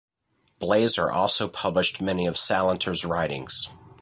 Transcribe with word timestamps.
Blazer 0.57 1.11
also 1.11 1.47
published 1.47 2.01
many 2.01 2.25
of 2.25 2.33
Salanter's 2.33 3.05
writings. 3.05 3.69